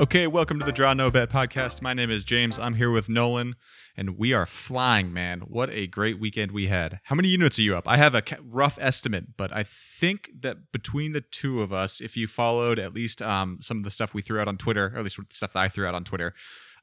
[0.00, 1.82] Okay, welcome to the Draw No Bet podcast.
[1.82, 2.56] My name is James.
[2.56, 3.56] I'm here with Nolan,
[3.96, 5.40] and we are flying, man.
[5.40, 7.00] What a great weekend we had.
[7.02, 7.88] How many units are you up?
[7.88, 12.16] I have a rough estimate, but I think that between the two of us, if
[12.16, 14.98] you followed at least um, some of the stuff we threw out on Twitter, or
[14.98, 16.32] at least the stuff that I threw out on Twitter,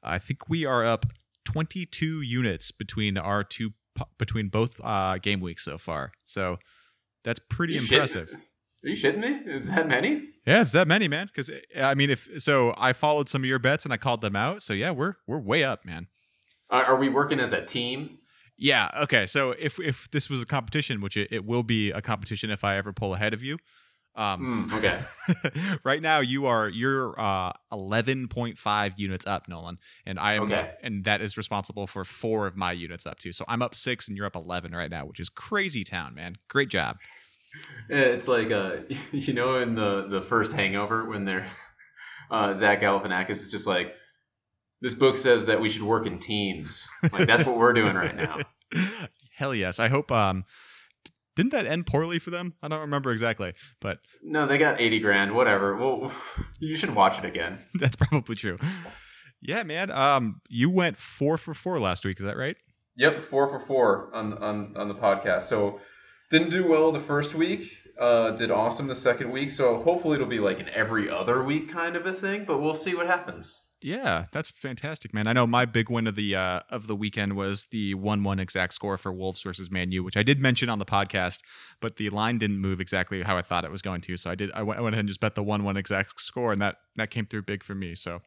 [0.02, 1.06] I think we are up
[1.46, 3.70] 22 units between our two
[4.18, 6.12] between both uh, game weeks so far.
[6.26, 6.58] So
[7.24, 8.36] that's pretty You impressive.
[8.86, 9.52] Are you shitting me?
[9.52, 10.28] Is that many?
[10.46, 11.26] Yeah, it's that many, man.
[11.26, 14.36] Because I mean, if so, I followed some of your bets and I called them
[14.36, 14.62] out.
[14.62, 16.06] So yeah, we're we're way up, man.
[16.70, 18.18] Are, are we working as a team?
[18.56, 18.88] Yeah.
[19.02, 19.26] Okay.
[19.26, 22.62] So if if this was a competition, which it, it will be a competition if
[22.62, 23.58] I ever pull ahead of you.
[24.14, 25.78] Um, Hmm, okay.
[25.84, 30.70] right now you are you're uh 11.5 units up, Nolan, and I am Okay.
[30.82, 33.32] and that is responsible for four of my units up too.
[33.32, 36.36] So I'm up six and you're up 11 right now, which is crazy town, man.
[36.48, 36.96] Great job.
[37.88, 38.76] It's like uh,
[39.12, 41.46] you know, in the the first Hangover when they're
[42.30, 43.92] uh, Zach Galifianakis is just like,
[44.80, 46.86] this book says that we should work in teams.
[47.12, 48.38] Like that's what we're doing right now.
[49.36, 49.78] Hell yes.
[49.78, 50.44] I hope um
[51.36, 52.54] didn't that end poorly for them?
[52.62, 55.34] I don't remember exactly, but No, they got eighty grand.
[55.34, 55.76] Whatever.
[55.76, 56.10] Well,
[56.60, 57.58] you should watch it again.
[57.74, 58.56] that's probably true.
[59.42, 59.90] Yeah, man.
[59.90, 62.56] Um you went 4 for 4 last week, is that right?
[62.96, 65.42] Yep, four for four on on on the podcast.
[65.42, 65.80] So
[66.30, 67.72] didn't do well the first week.
[67.98, 69.50] Uh, did awesome the second week.
[69.50, 72.44] So hopefully it'll be like an every other week kind of a thing.
[72.44, 73.62] But we'll see what happens.
[73.82, 75.26] Yeah, that's fantastic, man.
[75.26, 78.38] I know my big win of the uh, of the weekend was the one one
[78.38, 81.40] exact score for Wolves versus Man U, which I did mention on the podcast,
[81.80, 84.16] but the line didn't move exactly how I thought it was going to.
[84.16, 86.18] So I did I went, I went ahead and just bet the one one exact
[86.20, 87.94] score, and that that came through big for me.
[87.94, 88.20] So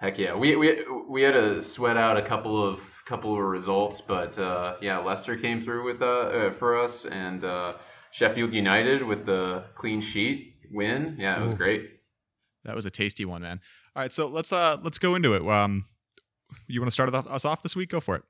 [0.00, 4.00] Heck yeah, we we we had to sweat out a couple of couple of results,
[4.00, 7.74] but uh, yeah, Leicester came through with uh, uh for us, and uh,
[8.12, 11.16] Sheffield United with the clean sheet win.
[11.18, 11.56] Yeah, it was Ooh.
[11.56, 11.90] great.
[12.64, 13.60] that was a tasty one, man.
[13.96, 15.46] All right, so let's uh let's go into it.
[15.46, 15.86] Um,
[16.68, 17.90] you want to start us off this week?
[17.90, 18.22] Go for it.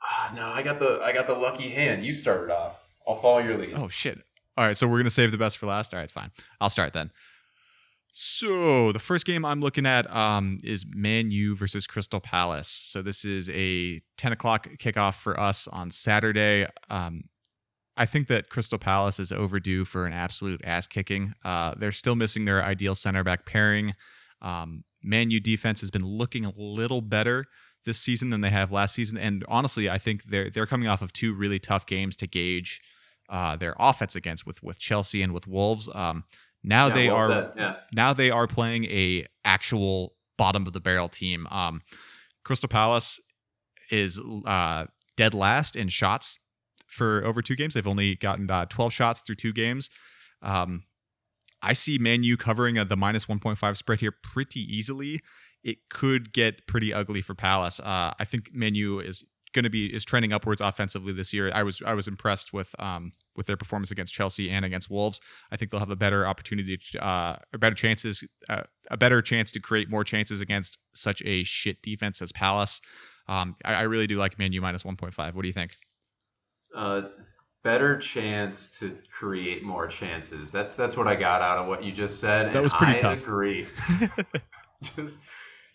[0.00, 2.06] Ah, no, I got the I got the lucky hand.
[2.06, 2.80] You started off.
[3.08, 3.74] I'll follow your lead.
[3.74, 4.22] Oh shit.
[4.56, 5.92] All right, so we're gonna save the best for last.
[5.92, 6.30] All right, fine.
[6.60, 7.10] I'll start then.
[8.18, 12.66] So the first game I'm looking at um, is Man U versus Crystal Palace.
[12.66, 16.66] So this is a 10 o'clock kickoff for us on Saturday.
[16.88, 17.24] Um,
[17.94, 21.34] I think that Crystal Palace is overdue for an absolute ass kicking.
[21.44, 23.92] Uh, they're still missing their ideal center back pairing.
[24.40, 27.44] Um, Man U defense has been looking a little better
[27.84, 31.02] this season than they have last season, and honestly, I think they're they're coming off
[31.02, 32.80] of two really tough games to gauge
[33.28, 35.88] uh, their offense against with with Chelsea and with Wolves.
[35.94, 36.24] Um,
[36.66, 37.52] now Yeah, they are.
[37.56, 37.76] Yeah.
[37.94, 41.46] now they are playing a actual bottom of the barrel team.
[41.50, 41.80] Um,
[42.44, 43.20] Crystal Palace
[43.90, 46.38] is uh, dead last in shots
[46.86, 47.74] for over two games.
[47.74, 49.88] They've only gotten uh, 12 shots through two games.
[50.42, 50.84] Um,
[51.62, 55.20] I see Man U covering uh, the minus 1.5 spread here pretty easily.
[55.64, 57.80] It could get pretty ugly for Palace.
[57.80, 61.50] Uh, I think Man U is going to be is trending upwards offensively this year.
[61.54, 65.20] I was I was impressed with um with their performance against Chelsea and against Wolves.
[65.50, 69.22] I think they'll have a better opportunity, to, uh, or better chances, uh, a better
[69.22, 72.80] chance to create more chances against such a shit defense as Palace.
[73.28, 75.34] Um, I, I really do like Man U minus 1.5.
[75.34, 75.72] What do you think?
[76.74, 77.02] Uh,
[77.66, 80.50] better chance to create more chances.
[80.50, 82.52] That's that's what I got out of what you just said.
[82.52, 83.22] That was pretty I tough.
[83.22, 83.66] Agree.
[84.96, 85.18] just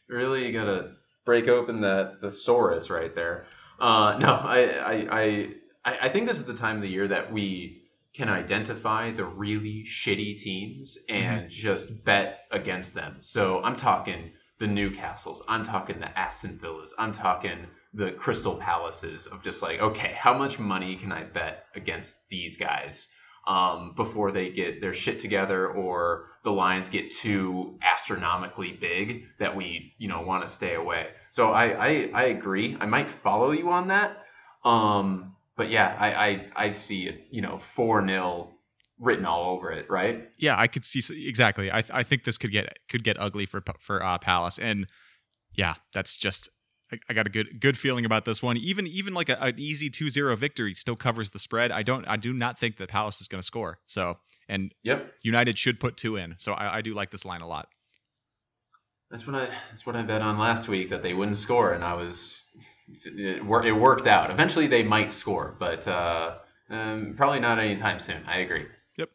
[0.08, 0.94] really gotta
[1.26, 3.46] break open that the thesaurus right there.
[3.82, 5.48] Uh, no, I, I I
[5.84, 7.82] I I think this is the time of the year that we
[8.14, 13.18] can identify the really shitty teams and just bet against them.
[13.22, 15.40] So I'm talking the Newcastles.
[15.48, 16.94] I'm talking the Aston Villas.
[17.00, 17.66] I'm talking
[17.96, 22.58] the Crystal Palaces of just like, okay, how much money can I bet against these
[22.58, 23.08] guys
[23.48, 29.56] um, before they get their shit together or the lines get too astronomically big that
[29.56, 31.08] we, you know, want to stay away.
[31.32, 32.78] So I, I, I agree.
[32.80, 34.18] I might follow you on that.
[34.64, 38.50] Um, but yeah, I, I, I see it, you know, 4 0
[39.00, 40.30] written all over it, right?
[40.38, 41.72] yeah, I could see exactly.
[41.72, 44.88] I, I think this could get could get ugly for for uh, Palace, and
[45.58, 46.50] yeah, that's just
[46.92, 48.58] I, I got a good good feeling about this one.
[48.58, 51.72] Even even like a, an easy 2-0 victory still covers the spread.
[51.72, 53.80] I don't I do not think that Palace is going to score.
[53.88, 54.18] So
[54.50, 55.14] and Yep.
[55.22, 56.36] United should put two in.
[56.38, 57.70] So I, I do like this line a lot.
[59.10, 61.84] That's what I that's what I bet on last week that they wouldn't score, and
[61.84, 62.44] I was
[63.06, 64.32] it, wor- it worked out.
[64.32, 66.38] Eventually, they might score, but uh,
[66.70, 68.24] um, probably not anytime soon.
[68.26, 68.68] I agree.
[68.98, 69.10] Yep.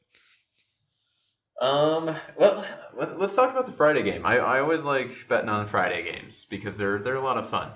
[1.63, 2.15] Um.
[2.39, 4.25] Well, let, let's talk about the Friday game.
[4.25, 7.71] I, I always like betting on Friday games because they're they're a lot of fun.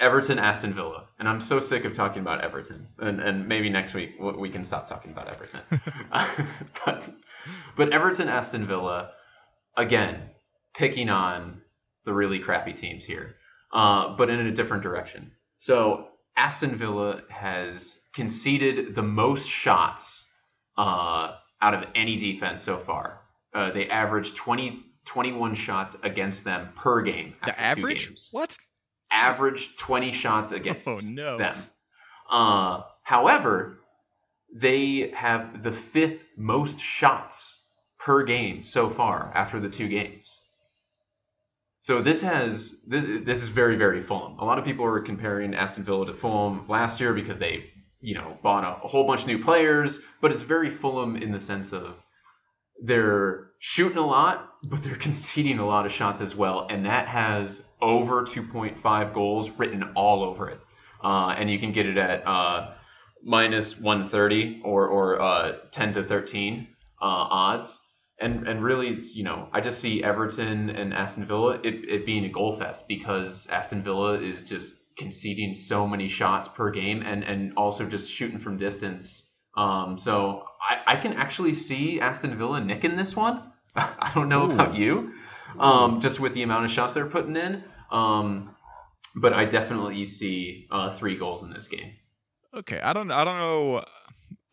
[0.00, 2.88] Everton, Aston Villa, and I'm so sick of talking about Everton.
[2.98, 5.60] And and maybe next week we we can stop talking about Everton.
[6.86, 7.04] but
[7.76, 9.10] but Everton, Aston Villa,
[9.76, 10.30] again,
[10.74, 11.60] picking on
[12.04, 13.36] the really crappy teams here,
[13.72, 15.32] uh, but in a different direction.
[15.58, 20.24] So Aston Villa has conceded the most shots
[20.76, 23.20] uh, out of any defense so far.
[23.54, 27.34] Uh, they average 20, 21 shots against them per game.
[27.44, 28.12] The average?
[28.32, 28.56] What?
[29.10, 31.38] Average 20 shots against oh, no.
[31.38, 31.56] them.
[32.28, 33.78] Uh, however,
[34.52, 37.60] they have the fifth most shots
[37.98, 40.40] per game so far after the two games.
[41.80, 44.38] So this has this this is very very Fulham.
[44.38, 47.70] A lot of people are comparing Aston Villa to Fulham last year because they
[48.00, 51.30] you know bought a, a whole bunch of new players, but it's very Fulham in
[51.30, 52.02] the sense of
[52.82, 57.08] they're shooting a lot, but they're conceding a lot of shots as well, and that
[57.08, 60.60] has over 2.5 goals written all over it.
[61.02, 62.72] Uh, and you can get it at uh,
[63.22, 66.66] minus 130 or or uh, 10 to 13
[67.00, 67.78] uh, odds
[68.20, 72.24] and and really, you know, I just see Everton and Aston Villa it, it being
[72.24, 77.24] a goal fest because Aston Villa is just conceding so many shots per game and
[77.24, 79.30] and also just shooting from distance.
[79.56, 83.42] Um, so I, I can actually see Aston Villa nicking this one.
[83.76, 84.52] I don't know Ooh.
[84.52, 85.12] about you,
[85.58, 87.64] um, just with the amount of shots they're putting in.
[87.90, 88.54] Um,
[89.16, 91.92] but I definitely see uh, three goals in this game.
[92.54, 93.84] Okay, I don't I don't know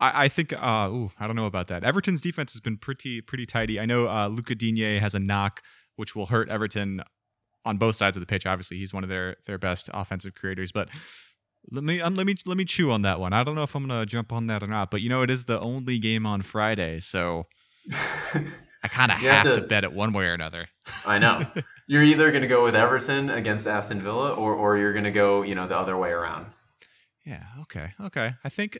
[0.02, 1.84] I, I think uh, ooh, I don't know about that.
[1.84, 3.80] Everton's defense has been pretty pretty tidy.
[3.80, 5.62] I know uh, Lucas Digne has a knock,
[5.96, 7.00] which will hurt Everton
[7.64, 8.44] on both sides of the pitch.
[8.44, 10.90] Obviously, he's one of their their best offensive creators, but
[11.70, 13.32] let me um, let me let me chew on that one.
[13.32, 15.30] I don't know if I'm gonna jump on that or not, but you know it
[15.30, 17.46] is the only game on Friday, so
[17.92, 20.68] I kind of have to, to, bet it one way or another.
[21.06, 21.40] I know
[21.86, 25.54] you're either gonna go with Everton against Aston Villa, or or you're gonna go you
[25.54, 26.46] know the other way around.
[27.24, 27.44] Yeah.
[27.62, 27.92] Okay.
[28.00, 28.32] Okay.
[28.44, 28.78] I think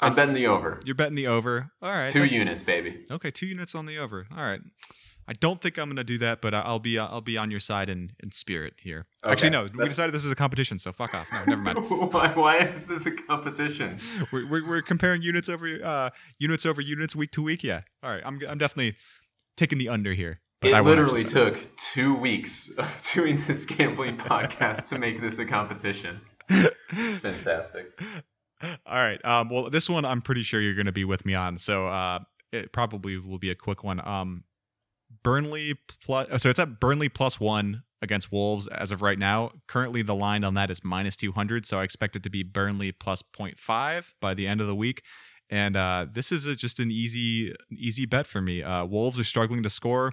[0.00, 0.80] I'm betting the over.
[0.84, 1.70] You're betting the over.
[1.82, 2.10] All right.
[2.10, 3.04] Two units, baby.
[3.10, 4.26] Okay, two units on the over.
[4.30, 4.60] All right.
[5.28, 7.50] I don't think I'm going to do that, but I'll be uh, I'll be on
[7.50, 9.06] your side in, in spirit here.
[9.24, 9.32] Okay.
[9.32, 9.68] Actually, no.
[9.74, 11.28] We decided this is a competition, so fuck off.
[11.32, 11.78] No, never mind.
[12.12, 13.98] why, why is this a competition?
[14.32, 17.64] We're, we're, we're comparing units over uh, units over units week to week.
[17.64, 17.80] Yeah.
[18.02, 18.22] All right.
[18.24, 18.96] I'm I'm definitely
[19.56, 20.40] taking the under here.
[20.60, 21.58] But it I literally took
[21.92, 26.20] two weeks of doing this gambling podcast to make this a competition.
[26.48, 27.98] It's fantastic.
[28.62, 29.22] All right.
[29.24, 31.86] Um, well, this one I'm pretty sure you're going to be with me on, so
[31.86, 32.20] uh,
[32.52, 34.06] it probably will be a quick one.
[34.06, 34.44] Um,
[35.26, 35.74] Burnley
[36.04, 39.50] plus, uh, so it's at Burnley plus one against Wolves as of right now.
[39.66, 42.92] Currently, the line on that is minus 200, so I expect it to be Burnley
[42.92, 45.02] plus 0.5 by the end of the week.
[45.50, 48.62] And uh, this is a, just an easy, easy bet for me.
[48.62, 50.12] Uh, Wolves are struggling to score.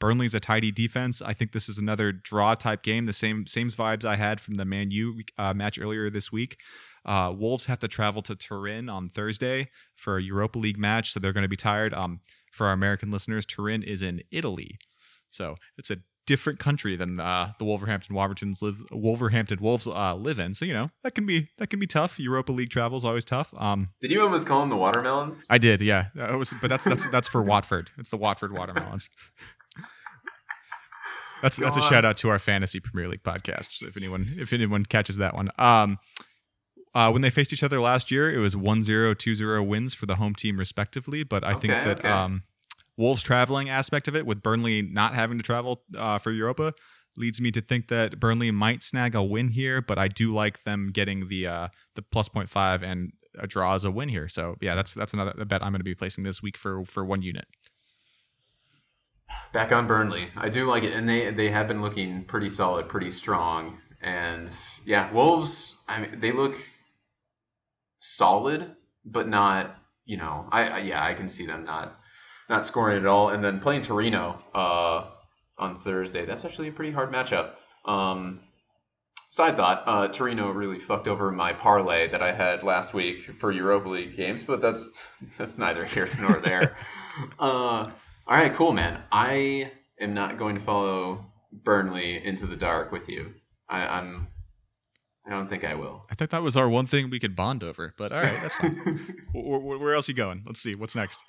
[0.00, 1.20] Burnley's a tidy defense.
[1.20, 3.04] I think this is another draw type game.
[3.04, 6.58] The same same vibes I had from the Man U uh, match earlier this week.
[7.04, 11.20] Uh, Wolves have to travel to Turin on Thursday for a Europa League match, so
[11.20, 11.92] they're going to be tired.
[11.92, 12.20] Um,
[12.56, 14.78] for our American listeners, Turin is in Italy,
[15.30, 20.54] so it's a different country than uh, the Wolverhampton live Wolverhampton Wolves uh, live in.
[20.54, 22.18] So you know that can be that can be tough.
[22.18, 23.54] Europa League travel is always tough.
[23.56, 25.44] Um, did you almost call them the watermelons?
[25.48, 26.06] I did, yeah.
[26.14, 27.90] It was, but that's that's that's for Watford.
[27.98, 29.08] It's the Watford watermelons.
[31.42, 33.82] that's Go that's a shout out to our fantasy Premier League podcast.
[33.82, 35.50] If anyone if anyone catches that one.
[35.58, 35.98] Um,
[36.96, 39.92] uh, when they faced each other last year, it was 1 0, 2 0 wins
[39.92, 41.24] for the home team, respectively.
[41.24, 42.08] But I okay, think that okay.
[42.08, 42.42] um,
[42.96, 46.72] Wolves' traveling aspect of it, with Burnley not having to travel uh, for Europa,
[47.18, 49.82] leads me to think that Burnley might snag a win here.
[49.82, 53.84] But I do like them getting the uh, the plus 0.5 and a draw as
[53.84, 54.26] a win here.
[54.26, 57.04] So yeah, that's that's another bet I'm going to be placing this week for for
[57.04, 57.44] one unit.
[59.52, 62.88] Back on Burnley, I do like it, and they they have been looking pretty solid,
[62.88, 64.50] pretty strong, and
[64.86, 65.74] yeah, Wolves.
[65.88, 66.56] I mean, they look
[67.98, 68.74] solid,
[69.04, 71.98] but not you know I, I, yeah I can see them not
[72.48, 73.30] not scoring at all.
[73.30, 75.06] And then playing Torino uh,
[75.58, 77.52] on Thursday, that's actually a pretty hard matchup.
[77.84, 78.40] Um,
[79.30, 83.52] side thought, uh, Torino really fucked over my parlay that I had last week for
[83.52, 84.88] Europa League games, but that's
[85.38, 86.76] that's neither here nor there.
[87.38, 87.90] uh,
[88.28, 89.02] all right, cool, man.
[89.12, 93.34] I am not going to follow Burnley into the dark with you.
[93.68, 94.28] I, I'm
[95.26, 96.04] I don't think I will.
[96.10, 98.54] I thought that was our one thing we could bond over, but all right, that's
[98.54, 98.76] fine.
[99.32, 100.42] where, where, else are you going?
[100.46, 100.74] Let's see.
[100.74, 101.20] What's next?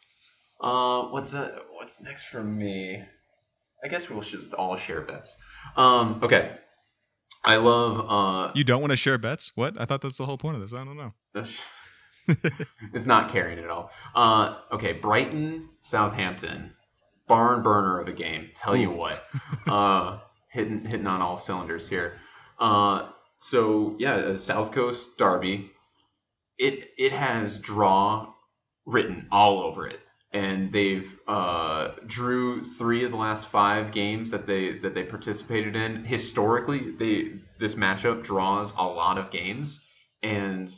[0.61, 3.03] Uh, what's uh, what's next for me?
[3.83, 5.35] I guess we'll just all share bets.
[5.75, 6.57] Um, okay.
[7.43, 8.05] I love.
[8.09, 9.51] Uh, you don't want to share bets?
[9.55, 9.79] What?
[9.79, 10.73] I thought that's the whole point of this.
[10.73, 11.13] I don't know.
[12.93, 13.91] it's not carrying at all.
[14.13, 16.73] Uh, okay, Brighton, Southampton,
[17.27, 18.49] barn burner of a game.
[18.55, 19.23] Tell you what,
[19.67, 20.19] uh,
[20.51, 22.19] hitting hitting on all cylinders here.
[22.59, 23.09] Uh,
[23.39, 25.72] so yeah, South Coast Derby.
[26.58, 28.34] It it has draw
[28.86, 30.00] written all over it.
[30.34, 35.75] and they've uh, drew three of the last five games that they that they participated
[35.75, 36.03] in.
[36.03, 39.79] Historically, they this matchup draws a lot of games,
[40.22, 40.70] and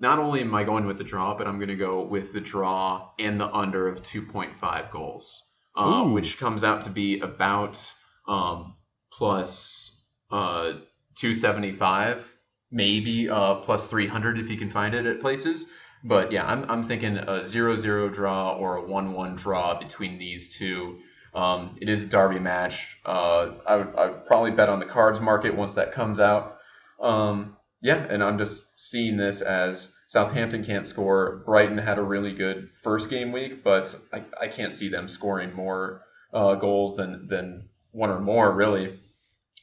[0.00, 2.40] not only am I going with the draw, but I'm going to go with the
[2.40, 5.42] draw and the under of 2.5 goals,
[5.76, 7.78] uh, which comes out to be about
[8.26, 8.76] um,
[9.12, 9.92] plus
[10.30, 10.74] uh,
[11.16, 12.26] 275,
[12.70, 15.66] maybe uh, plus 300 if you can find it at places.
[16.04, 20.18] But yeah, I'm, I'm thinking a 0 0 draw or a 1 1 draw between
[20.18, 20.98] these two.
[21.34, 22.98] Um, it is a derby match.
[23.06, 26.58] Uh, I would I'd probably bet on the cards market once that comes out.
[27.00, 31.42] Um, yeah, and I'm just seeing this as Southampton can't score.
[31.46, 35.54] Brighton had a really good first game week, but I, I can't see them scoring
[35.54, 36.02] more
[36.32, 38.98] uh, goals than, than one or more, really.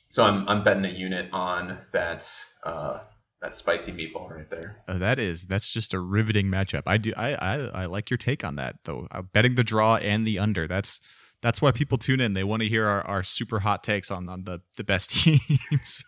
[0.10, 2.28] So I'm, I'm betting a unit on that
[2.64, 3.00] uh,
[3.42, 4.84] that spicy meatball right there.
[4.88, 6.84] Uh, that is that's just a riveting matchup.
[6.88, 9.08] I do I, I I like your take on that though.
[9.12, 10.68] Uh, betting the draw and the under.
[10.68, 11.00] That's
[11.42, 12.34] that's why people tune in.
[12.34, 16.04] They want to hear our, our super hot takes on on the the best teams.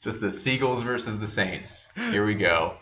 [0.00, 1.86] just the Seagulls versus the Saints.
[2.10, 2.76] Here we go.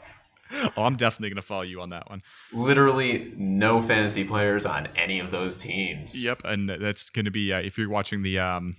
[0.77, 2.23] Oh, I'm definitely going to follow you on that one.
[2.53, 6.17] Literally no fantasy players on any of those teams.
[6.17, 8.77] Yep, and that's going to be uh, if you're watching the um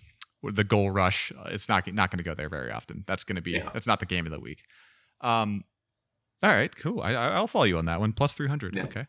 [0.51, 3.03] the goal rush, uh, it's not not going to go there very often.
[3.07, 3.69] That's going to be yeah.
[3.73, 4.63] that's not the game of the week.
[5.21, 5.63] Um,
[6.43, 7.01] all right, cool.
[7.01, 8.13] I, I'll follow you on that one.
[8.13, 8.75] Plus three hundred.
[8.75, 8.83] Yeah.
[8.83, 9.05] Okay.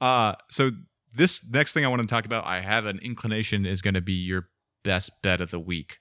[0.00, 0.70] Uh, so
[1.14, 4.02] this next thing I want to talk about, I have an inclination is going to
[4.02, 4.48] be your
[4.84, 5.96] best bet of the week,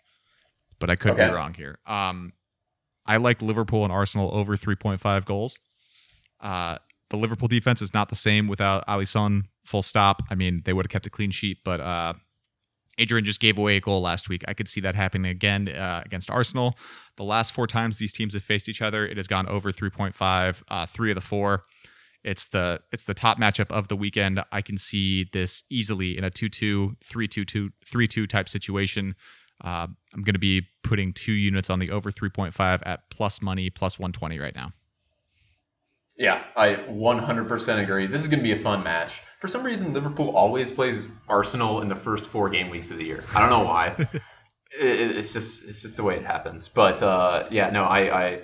[0.80, 1.28] but I could okay.
[1.28, 1.80] be wrong here.
[1.86, 2.34] Um,
[3.06, 5.58] I like Liverpool and Arsenal over three point five goals.
[6.42, 6.78] Uh,
[7.10, 9.44] the Liverpool defense is not the same without Alisson.
[9.66, 10.22] Full stop.
[10.30, 12.14] I mean, they would have kept a clean sheet, but uh,
[12.98, 14.44] Adrian just gave away a goal last week.
[14.48, 16.76] I could see that happening again uh, against Arsenal.
[17.18, 20.64] The last four times these teams have faced each other, it has gone over 3.5.
[20.68, 21.64] Uh, three of the four.
[22.24, 24.44] It's the it's the top matchup of the weekend.
[24.52, 29.14] I can see this easily in a 2-2, 3-2, 3-2 type situation.
[29.64, 33.70] Uh, I'm going to be putting two units on the over 3.5 at plus money,
[33.70, 34.72] plus 120 right now.
[36.18, 38.08] Yeah, I 100% agree.
[38.08, 39.12] This is going to be a fun match.
[39.42, 43.04] For some reason, Liverpool always plays Arsenal in the first four game weeks of the
[43.04, 43.24] year.
[43.36, 43.88] I don't know why.
[44.80, 46.68] it, it's just it's just the way it happens.
[46.68, 48.40] But uh, yeah, no, I, I,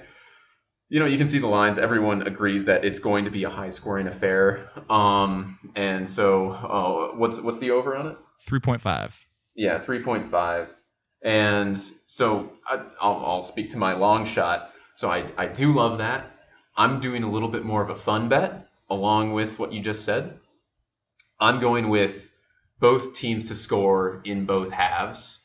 [0.89, 1.77] you know, you can see the lines.
[1.77, 4.69] Everyone agrees that it's going to be a high scoring affair.
[4.91, 8.17] Um, and so, uh, what's what's the over on it?
[8.45, 9.25] Three point five.
[9.55, 10.67] Yeah, three point five.
[11.23, 14.71] And so I, will I'll speak to my long shot.
[14.95, 16.30] So I, I do love that.
[16.75, 20.05] I'm doing a little bit more of a fun bet along with what you just
[20.05, 20.39] said.
[21.39, 22.29] I'm going with
[22.79, 25.39] both teams to score in both halves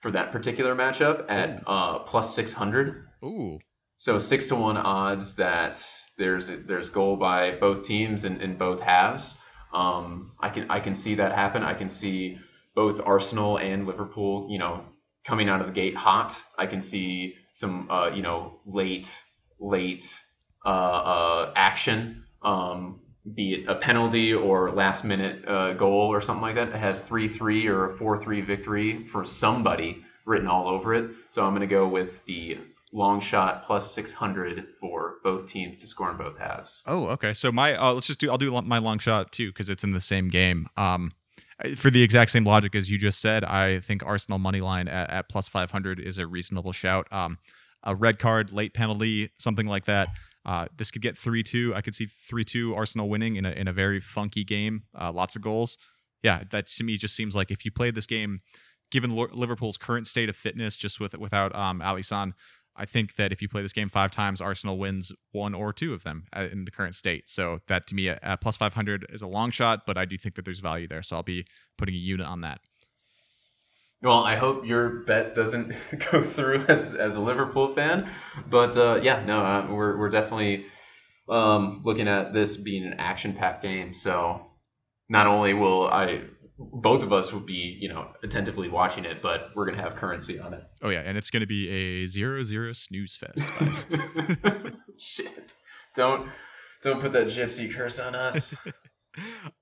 [0.00, 3.06] for that particular matchup at uh, plus 600.
[3.24, 3.58] Ooh.
[3.96, 5.82] So six to one odds that
[6.16, 9.34] there's there's goal by both teams in, in both halves.
[9.74, 11.62] Um, I can I can see that happen.
[11.62, 12.38] I can see
[12.74, 14.84] both Arsenal and Liverpool, you know,
[15.24, 16.34] coming out of the gate hot.
[16.56, 19.14] I can see some uh, you know late
[19.58, 20.18] late
[20.64, 23.00] uh, uh, action, um,
[23.34, 26.68] be it a penalty or last minute uh, goal or something like that.
[26.68, 31.10] It has 3 3 or a 4 3 victory for somebody written all over it.
[31.30, 32.58] So I'm going to go with the
[32.92, 36.82] long shot plus 600 for both teams to score in both halves.
[36.86, 37.32] Oh, okay.
[37.32, 39.92] So my uh, let's just do I'll do my long shot too because it's in
[39.92, 40.66] the same game.
[40.76, 41.12] Um,
[41.76, 45.10] for the exact same logic as you just said, I think Arsenal money line at,
[45.10, 47.06] at plus 500 is a reasonable shout.
[47.12, 47.38] Um,
[47.82, 50.08] a red card, late penalty, something like that.
[50.44, 51.74] Uh, this could get 3 2.
[51.74, 55.12] I could see 3 2 Arsenal winning in a, in a very funky game, uh,
[55.12, 55.76] lots of goals.
[56.22, 58.40] Yeah, that to me just seems like if you played this game,
[58.90, 62.32] given Liverpool's current state of fitness, just with without um, Alisson,
[62.76, 65.92] I think that if you play this game five times, Arsenal wins one or two
[65.92, 67.28] of them uh, in the current state.
[67.28, 70.34] So that to me, at plus 500 is a long shot, but I do think
[70.36, 71.02] that there's value there.
[71.02, 71.44] So I'll be
[71.76, 72.60] putting a unit on that.
[74.02, 75.74] Well, I hope your bet doesn't
[76.10, 78.10] go through as, as a Liverpool fan,
[78.48, 80.66] but uh, yeah, no, uh, we're we're definitely
[81.28, 83.92] um, looking at this being an action-packed game.
[83.92, 84.46] So
[85.10, 86.22] not only will I,
[86.58, 90.38] both of us will be you know attentively watching it, but we're gonna have currency
[90.38, 90.62] on it.
[90.82, 93.46] Oh yeah, and it's gonna be a zero-zero snooze fest.
[94.98, 95.54] Shit!
[95.94, 96.30] Don't
[96.82, 98.54] don't put that gypsy curse on us.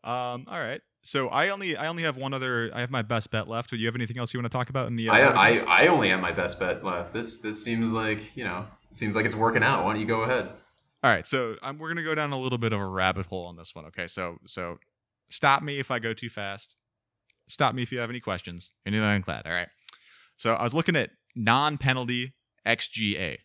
[0.04, 0.44] um.
[0.48, 0.80] All right.
[1.02, 2.70] So I only I only have one other.
[2.74, 3.70] I have my best bet left.
[3.70, 5.08] Do you have anything else you want to talk about in the?
[5.08, 7.12] Uh, I, I I only have my best bet left.
[7.12, 9.84] This this seems like you know seems like it's working out.
[9.84, 10.50] Why don't you go ahead?
[11.02, 13.46] All right, so um, we're gonna go down a little bit of a rabbit hole
[13.46, 13.86] on this one.
[13.86, 14.76] Okay, so so
[15.30, 16.76] stop me if I go too fast.
[17.46, 18.72] Stop me if you have any questions.
[18.84, 19.46] Anything like that.
[19.46, 19.68] All right.
[20.36, 22.34] So I was looking at non-penalty
[22.66, 23.38] XGA.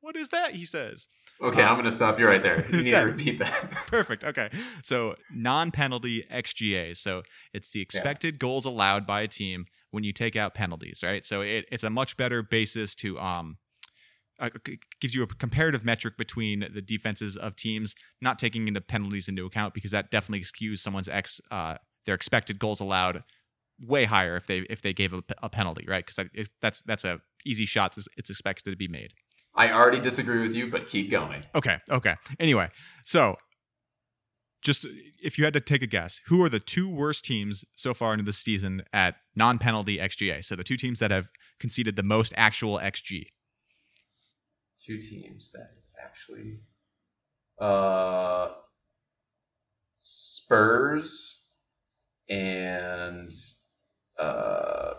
[0.00, 0.54] What What is that?
[0.54, 1.08] He says.
[1.40, 2.64] Okay, Uh, I'm going to stop you right there.
[2.70, 3.70] You need that- to repeat that.
[3.86, 4.24] Perfect.
[4.24, 4.50] Okay.
[4.82, 6.96] So non-penalty XGA.
[6.96, 7.22] So
[7.52, 11.24] it's the expected goals allowed by a team when you take out penalties, right?
[11.24, 13.56] So it, it's a much better basis to um
[14.40, 14.48] uh,
[15.00, 19.44] gives you a comparative metric between the defenses of teams, not taking into penalties into
[19.44, 23.22] account because that definitely skews someone's ex uh their expected goals allowed
[23.80, 25.12] way higher if they if they gave
[25.42, 26.04] a penalty, right?
[26.06, 26.28] Because
[26.60, 27.96] that's that's a easy shot.
[28.16, 29.12] It's expected to be made.
[29.54, 31.42] I already disagree with you, but keep going.
[31.54, 31.78] Okay.
[31.90, 32.14] Okay.
[32.40, 32.70] Anyway,
[33.04, 33.36] so
[34.62, 34.86] just
[35.22, 38.14] if you had to take a guess, who are the two worst teams so far
[38.14, 40.42] into the season at non-penalty XGA?
[40.42, 41.28] So the two teams that have
[41.60, 43.26] conceded the most actual XG.
[44.84, 45.70] Two teams that
[46.02, 46.60] actually.
[47.58, 48.52] Uh,
[49.98, 51.40] Spurs
[52.28, 53.32] and.
[54.18, 54.94] Uh,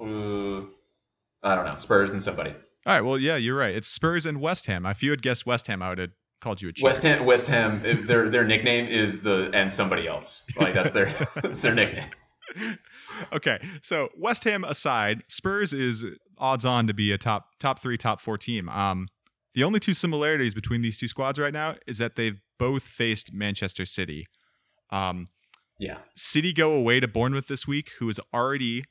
[0.00, 1.76] I don't know.
[1.78, 2.54] Spurs and somebody.
[2.86, 3.00] All right.
[3.00, 3.74] Well, yeah, you're right.
[3.74, 4.84] It's Spurs and West Ham.
[4.86, 6.10] If you had guessed West Ham, I would have
[6.40, 6.84] called you a cheater.
[6.86, 7.24] West Ham.
[7.24, 7.80] West Ham.
[7.84, 10.42] if their their nickname is the and somebody else.
[10.58, 11.06] Like that's their
[11.42, 12.08] that's their nickname.
[13.32, 16.04] okay, so West Ham aside, Spurs is
[16.36, 18.68] odds on to be a top top three, top four team.
[18.68, 19.08] Um,
[19.54, 23.32] the only two similarities between these two squads right now is that they've both faced
[23.32, 24.26] Manchester City.
[24.90, 25.26] Um,
[25.78, 25.98] Yeah.
[26.16, 28.84] City go away to Bournemouth this week, who is already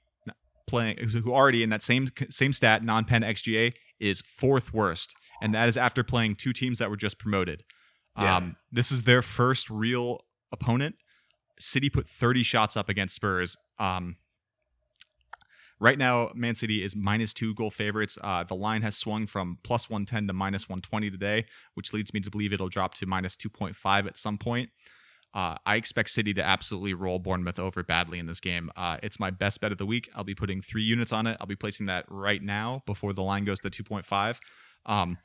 [0.67, 5.69] playing, who already in that same same stat non-pen xGA is fourth worst, and that
[5.69, 7.63] is after playing two teams that were just promoted.
[8.17, 8.37] Yeah.
[8.37, 10.95] Um, this is their first real opponent.
[11.59, 13.55] City put 30 shots up against Spurs.
[13.79, 14.17] Um,
[15.79, 18.17] right now, Man City is minus two goal favorites.
[18.23, 22.19] Uh, the line has swung from plus 110 to minus 120 today, which leads me
[22.21, 24.69] to believe it'll drop to minus 2.5 at some point.
[25.33, 28.69] Uh, I expect City to absolutely roll Bournemouth over badly in this game.
[28.75, 30.09] Uh, it's my best bet of the week.
[30.15, 31.37] I'll be putting three units on it.
[31.39, 34.39] I'll be placing that right now before the line goes to 2.5.
[34.85, 35.17] Um,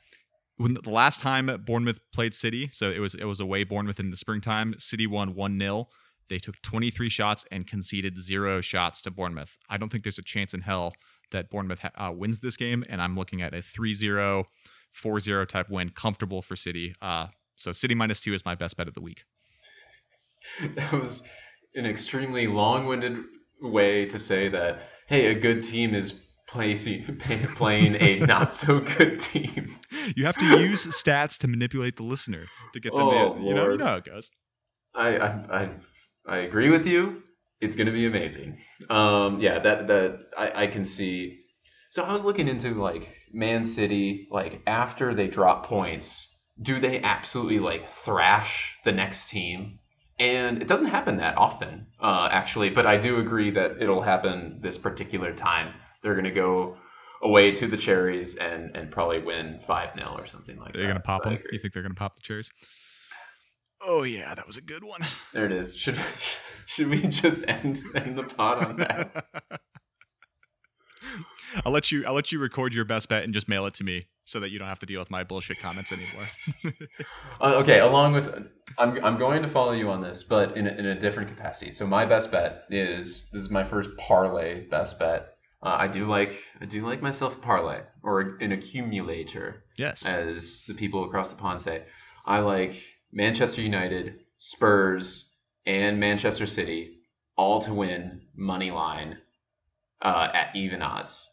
[0.57, 4.09] when the last time Bournemouth played City, so it was it was away Bournemouth in
[4.09, 4.73] the springtime.
[4.77, 5.87] City won one 0
[6.27, 9.57] They took 23 shots and conceded zero shots to Bournemouth.
[9.69, 10.93] I don't think there's a chance in hell
[11.31, 14.43] that Bournemouth uh, wins this game, and I'm looking at a 3-0,
[14.95, 16.93] 4-0 type win, comfortable for City.
[17.01, 19.23] Uh, so City minus two is my best bet of the week.
[20.75, 21.23] That was
[21.75, 23.17] an extremely long-winded
[23.61, 24.81] way to say that.
[25.07, 27.17] Hey, a good team is placing,
[27.55, 29.75] playing a not so good team.
[30.15, 33.07] You have to use stats to manipulate the listener to get them.
[33.07, 34.31] Oh, to, you know, you know how it goes.
[34.95, 35.69] I I I,
[36.27, 37.23] I agree with you.
[37.61, 38.59] It's going to be amazing.
[38.89, 41.41] Um, yeah, that that I, I can see.
[41.91, 46.27] So I was looking into like Man City, like after they drop points,
[46.61, 49.78] do they absolutely like thrash the next team?
[50.19, 52.69] And it doesn't happen that often, uh, actually.
[52.69, 55.73] But I do agree that it'll happen this particular time.
[56.03, 56.77] They're going to go
[57.21, 60.77] away to the Cherries and and probably win five 0 or something like that.
[60.77, 60.93] They're that.
[60.93, 61.37] gonna pop So them.
[61.39, 62.51] Do you think they're gonna pop the cherries?
[63.81, 65.01] Oh yeah, that was a good one.
[65.33, 65.75] There it is.
[65.75, 65.99] Should
[66.65, 69.25] should we just end end the pod on that?
[71.65, 72.05] I'll let you.
[72.05, 74.51] I'll let you record your best bet and just mail it to me, so that
[74.51, 76.25] you don't have to deal with my bullshit comments anymore.
[77.41, 78.27] Uh, okay, along with
[78.77, 81.71] I'm I'm going to follow you on this, but in a, in a different capacity.
[81.71, 85.35] So my best bet is this is my first parlay best bet.
[85.63, 90.05] Uh, I do like I do like myself a parlay or an accumulator, yes.
[90.05, 91.83] as the people across the pond say.
[92.25, 92.73] I like
[93.13, 95.31] Manchester United, Spurs,
[95.65, 96.99] and Manchester City
[97.37, 99.17] all to win money line
[100.01, 101.29] uh, at even odds.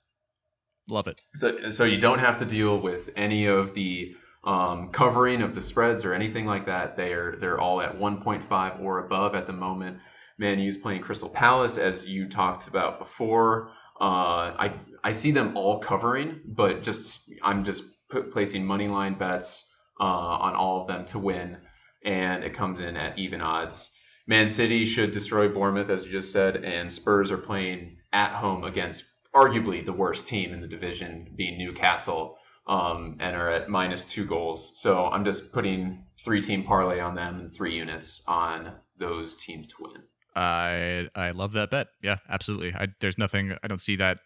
[0.88, 1.20] Love it.
[1.34, 5.60] So, so you don't have to deal with any of the um, covering of the
[5.60, 6.96] spreads or anything like that.
[6.96, 9.98] They are they're all at 1.5 or above at the moment.
[10.38, 13.70] Man U's playing Crystal Palace as you talked about before.
[14.00, 19.18] Uh, I I see them all covering, but just I'm just put, placing money line
[19.18, 19.64] bets
[19.98, 21.56] uh, on all of them to win,
[22.04, 23.90] and it comes in at even odds.
[24.28, 28.64] Man City should destroy Bournemouth, as you just said, and Spurs are playing at home
[28.64, 29.04] against
[29.36, 34.24] arguably the worst team in the division, being Newcastle, um, and are at minus two
[34.24, 34.72] goals.
[34.74, 39.68] So I'm just putting three team parlay on them and three units on those teams
[39.68, 40.02] to win.
[40.34, 41.88] I I love that bet.
[42.02, 42.74] Yeah, absolutely.
[42.74, 43.56] I, there's nothing.
[43.62, 44.18] I don't see that.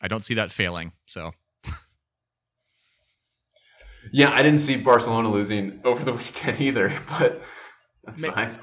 [0.00, 0.92] I don't see that failing.
[1.06, 1.32] So
[4.12, 7.42] Yeah, I didn't see Barcelona losing over the weekend either, but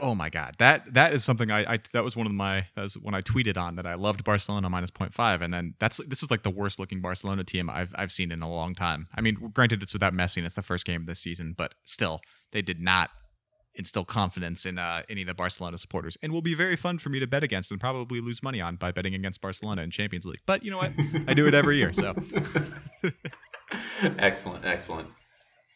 [0.01, 2.84] Oh my god, that that is something I, I that was one of my that
[2.84, 6.23] was when I tweeted on that I loved Barcelona minus 0.5, and then that's this
[6.23, 9.08] is like the worst looking Barcelona team I've I've seen in a long time.
[9.15, 11.75] I mean, granted, it's without Messi and it's the first game of this season, but
[11.84, 13.10] still, they did not
[13.75, 17.10] instill confidence in uh, any of the Barcelona supporters, and will be very fun for
[17.10, 20.25] me to bet against and probably lose money on by betting against Barcelona in Champions
[20.25, 20.41] League.
[20.45, 20.91] But you know what?
[21.27, 22.13] I do it every year, so
[24.19, 25.08] excellent, excellent.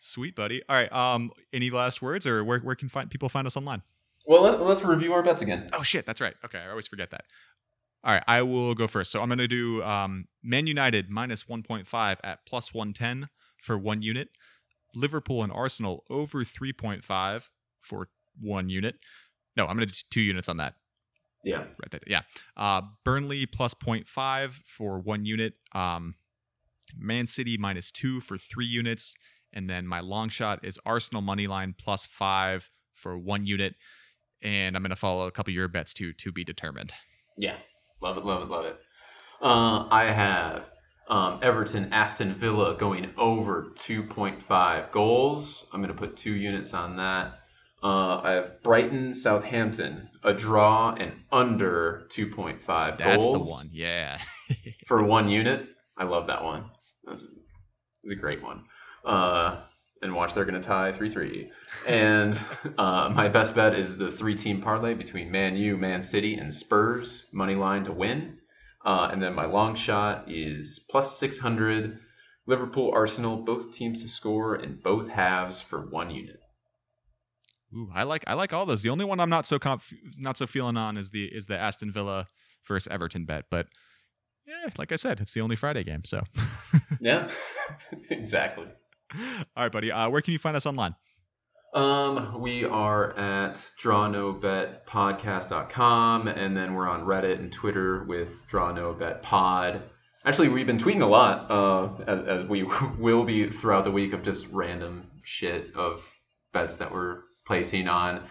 [0.05, 0.61] Sweet, buddy.
[0.69, 0.91] All right.
[0.91, 3.81] Um, any last words, or where where can find people find us online?
[4.27, 5.67] Well, let, let's review our bets again.
[5.73, 6.35] Oh shit, that's right.
[6.45, 7.25] Okay, I always forget that.
[8.03, 9.11] All right, I will go first.
[9.11, 14.03] So I'm going to do um, Man United minus 1.5 at plus 110 for one
[14.03, 14.29] unit.
[14.93, 17.49] Liverpool and Arsenal over 3.5
[17.81, 18.07] for
[18.39, 18.95] one unit.
[19.57, 20.75] No, I'm going to do two units on that.
[21.43, 21.57] Yeah.
[21.57, 21.89] Right.
[21.89, 22.01] There.
[22.05, 22.21] Yeah.
[22.55, 25.55] Uh, Burnley plus 0.5 for one unit.
[25.73, 26.13] Um,
[26.95, 29.15] Man City minus two for three units.
[29.55, 33.75] And then my long shot is Arsenal money line plus five for one unit.
[34.41, 36.93] And I'm going to follow a couple of your bets too to be determined.
[37.37, 37.57] Yeah.
[38.01, 38.77] Love it, love it, love it.
[39.41, 40.65] Uh, I have
[41.07, 45.65] um, Everton, Aston Villa going over 2.5 goals.
[45.71, 47.39] I'm going to put two units on that.
[47.83, 53.47] Uh, I have Brighton, Southampton, a draw and under 2.5 That's goals.
[53.47, 53.69] the one.
[53.71, 54.17] Yeah.
[54.87, 55.67] for one unit.
[55.97, 56.65] I love that one.
[57.05, 58.63] That's, that's a great one.
[59.05, 59.61] Uh,
[60.01, 61.51] and watch, they're going to tie 3 3.
[61.87, 62.39] And
[62.77, 66.53] uh, my best bet is the three team parlay between Man U, Man City, and
[66.53, 68.37] Spurs, money line to win.
[68.83, 71.99] Uh, and then my long shot is plus 600,
[72.45, 76.39] Liverpool, Arsenal, both teams to score in both halves for one unit.
[77.75, 78.83] Ooh, I like I like all those.
[78.83, 81.57] The only one I'm not so conf- not so feeling on is the is the
[81.57, 82.27] Aston Villa
[82.65, 83.67] versus Everton bet, but
[84.47, 86.03] yeah, like I said, it's the only Friday game.
[86.05, 86.21] So
[87.01, 87.29] yeah,
[88.09, 88.67] exactly.
[89.55, 89.91] All right, buddy.
[89.91, 90.95] Uh, where can you find us online?
[91.73, 99.81] Um, we are at drawnobetpodcast.com and then we're on Reddit and Twitter with drawnobetpod.
[100.23, 102.63] Actually, we've been tweeting a lot, uh, as, as we
[102.97, 106.01] will be throughout the week of just random shit of
[106.53, 108.23] bets that we're placing on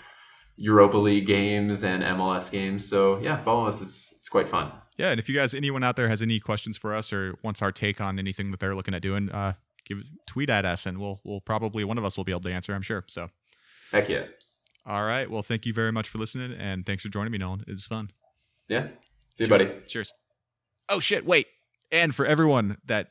[0.56, 2.88] Europa League games and MLS games.
[2.88, 3.82] So yeah, follow us.
[3.82, 4.72] It's, it's quite fun.
[4.96, 7.60] Yeah, and if you guys, anyone out there has any questions for us or wants
[7.60, 9.52] our take on anything that they're looking at doing, uh,
[9.84, 12.52] give tweet at us and we'll we'll probably one of us will be able to
[12.52, 12.74] answer.
[12.74, 13.04] I'm sure.
[13.08, 13.28] So.
[13.92, 14.24] Heck yeah.
[14.86, 15.30] All right.
[15.30, 17.60] Well, thank you very much for listening, and thanks for joining me, Nolan.
[17.66, 18.10] It was fun.
[18.68, 18.88] Yeah.
[19.34, 19.48] See you, Cheers.
[19.48, 19.70] buddy.
[19.86, 20.12] Cheers.
[20.88, 21.24] Oh shit!
[21.24, 21.46] Wait.
[21.92, 23.08] And for everyone that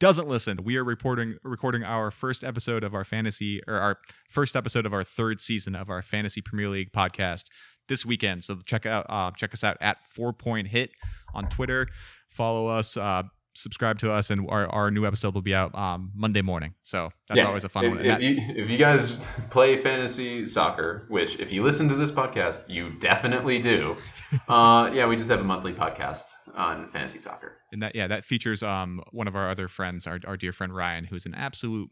[0.00, 4.56] doesn't listen, we are reporting recording our first episode of our fantasy or our first
[4.56, 7.44] episode of our third season of our fantasy Premier League podcast
[7.88, 8.44] this weekend.
[8.44, 10.90] So check out uh, check us out at Four Point Hit
[11.32, 11.86] on Twitter.
[12.30, 12.96] Follow us.
[12.96, 13.22] Uh,
[13.54, 16.74] subscribe to us, and our, our new episode will be out um, Monday morning.
[16.82, 17.46] So that's Yeah.
[17.46, 18.00] always a fun if, one.
[18.00, 19.16] If that- you, if you guys
[19.50, 23.96] play fantasy soccer, which if you listen to this podcast, you definitely do.
[24.48, 27.56] uh, yeah, we just have a monthly podcast on fantasy soccer.
[27.72, 30.72] and that yeah that features um one of our other friends our, our dear friend
[30.76, 31.90] ryan who's an absolute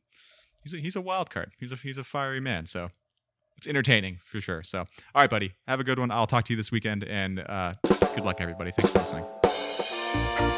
[0.62, 2.88] he's a, he's a wild card he's a he's a fiery man so
[3.56, 4.86] it's entertaining for sure so all
[5.22, 7.74] right buddy have a good one i'll talk to you this weekend and uh
[8.14, 10.51] good luck everybody thanks for listening